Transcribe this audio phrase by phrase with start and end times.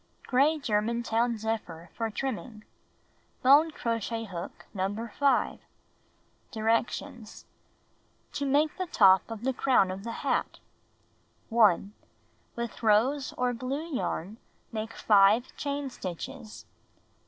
[0.25, 2.63] Gray Germantown zephyr for trimming.
[3.43, 5.09] Bone crochet hook No.
[5.19, 5.59] 5.
[6.49, 7.45] Directions:
[8.31, 10.57] To Make the Top of the Crown of the Hat
[11.49, 11.93] 1.
[12.55, 14.37] With rose or blue yarn
[14.71, 16.65] make 5 chain stitches.